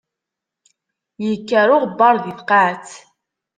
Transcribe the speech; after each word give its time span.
Yekker 1.27 1.67
uɣebbaṛ 1.75 2.15
di 2.23 2.33
tqaɛet. 2.39 2.89